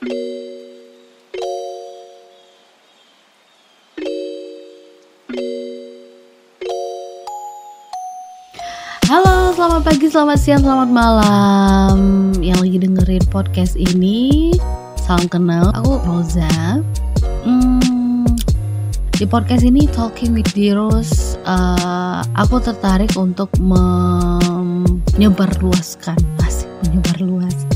[0.00, 0.08] Halo,
[9.52, 12.32] selamat pagi, selamat siang, selamat malam.
[12.40, 14.56] Yang lagi dengerin podcast ini
[14.96, 16.80] Salam kenal, aku Rosa
[17.44, 18.24] hmm,
[19.20, 27.69] Di podcast ini Talking with Diros uh, Aku tertarik untuk menyebarluaskan Asik, menyebarluaskan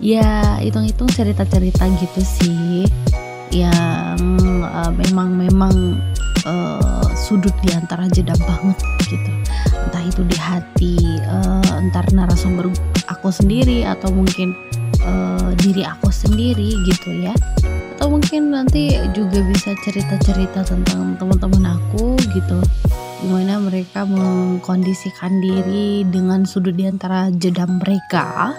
[0.00, 2.88] Ya, hitung-hitung cerita-cerita gitu sih
[3.52, 6.00] Yang uh, memang-memang
[6.48, 8.80] uh, sudut di antara jeda banget
[9.12, 9.30] gitu.
[9.76, 10.96] Entah itu di hati
[11.28, 12.72] uh, entar narasumber
[13.12, 14.56] aku sendiri atau mungkin
[15.04, 17.36] uh, diri aku sendiri gitu ya.
[18.00, 22.56] Atau mungkin nanti juga bisa cerita-cerita tentang teman-teman aku gitu.
[23.20, 28.56] Gimana mereka mengkondisikan diri dengan sudut di antara jeda mereka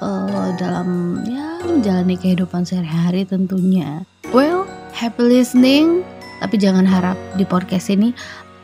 [0.00, 4.64] uh, dalam ya menjalani kehidupan sehari-hari tentunya well
[4.94, 6.02] happy listening
[6.42, 8.12] tapi jangan harap di podcast ini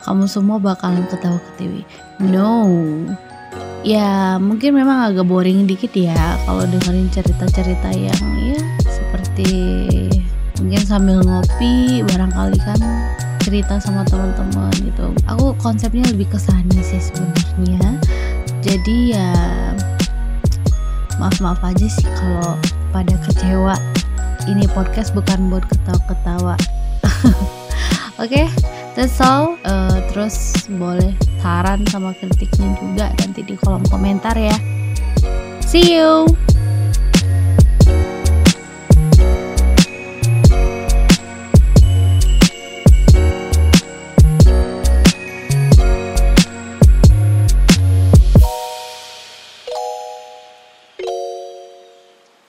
[0.01, 1.85] kamu semua bakalan ketawa ketiwi.
[2.25, 2.65] No.
[3.81, 9.49] Ya mungkin memang agak boring dikit ya kalau dengerin cerita-cerita yang ya seperti
[10.61, 12.77] mungkin sambil ngopi barangkali kan
[13.41, 15.09] cerita sama teman-teman gitu.
[15.25, 17.97] Aku konsepnya lebih ke sana sih sebenarnya.
[18.61, 19.33] Jadi ya
[21.21, 22.57] maaf-maaf aja sih kalau
[22.89, 23.77] pada kecewa.
[24.49, 26.57] Ini podcast bukan buat ketawa-ketawa.
[28.21, 28.45] Oke, okay,
[28.97, 29.53] that's all.
[29.61, 31.13] Uh, terus boleh
[31.45, 34.57] saran sama kritiknya juga nanti di kolom komentar ya.
[35.61, 36.25] See you.